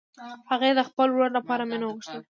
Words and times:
هغې 0.49 0.69
د 0.77 0.81
خپل 0.89 1.07
ورور 1.11 1.31
لپاره 1.37 1.63
مینه 1.69 1.85
غوښتله 1.93 2.21